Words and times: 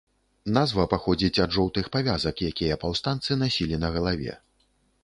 Назва 0.55 0.85
паходзіць 0.93 1.41
ад 1.45 1.53
жоўтых 1.57 1.91
павязак, 1.97 2.35
якія 2.51 2.79
паўстанцы 2.87 3.41
насілі 3.45 3.75
на 3.87 3.95
галаве. 3.99 4.33